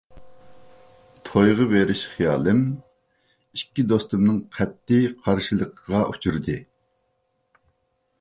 تويغا 1.29 1.65
بېرىش 1.73 1.99
خىيالىم 2.13 2.63
ئىككى 3.57 3.85
دوستۇمنىڭ 3.91 4.39
قەتئىي 4.57 5.05
قارشىلىقىغا 5.27 6.01
ئۇچرىدى. 6.07 6.57